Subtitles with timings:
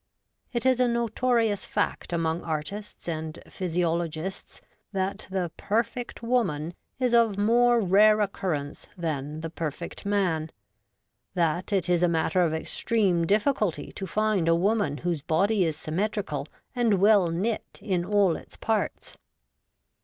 [0.51, 4.59] It is a notorious fact among artists and phy siologists
[4.91, 10.49] that the Perfect Woman is of more rare occurrence than the Perfect Man;
[11.35, 15.77] that it is a matter of extreme difficulty to find a woman whose body is
[15.77, 19.17] symmetrical and well knit in all its parts.